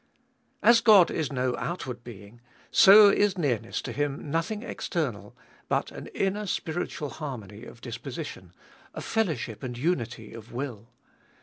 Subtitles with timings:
[0.63, 5.37] As God is no outward Being, so is nearness to Him nothing external,
[5.69, 8.51] but an inner spiritual harmony of disposition,
[8.95, 10.89] a fellowship and unity of will.